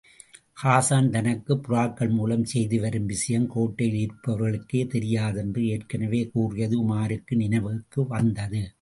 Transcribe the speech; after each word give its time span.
ஹாஸான், 0.63 1.09
தனக்குப் 1.09 1.61
புறாக்கள் 1.67 2.09
மூலம் 2.09 2.45
செய்திவரும் 2.45 3.05
விஷயம் 3.05 3.47
கோட்டையில் 3.47 3.99
இருப்பவர்களுக்கே 4.01 4.83
தெரியாதென்று 4.87 5.63
ஏற்கெனவே 5.67 6.23
கூறியது 6.31 6.77
உமாருக்கு 6.83 7.35
நினைவுவந்தது. 7.35 8.63